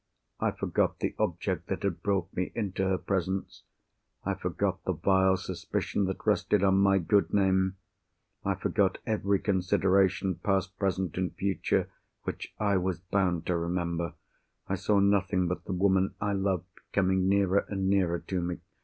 [0.39, 3.61] I forgot the object that had brought me into her presence;
[4.23, 7.75] I forgot the vile suspicion that rested on my good name;
[8.43, 11.87] I forgot every consideration, past, present, and future,
[12.23, 14.15] which I was bound to remember.
[14.67, 18.57] I saw nothing but the woman I loved coming nearer and nearer to me.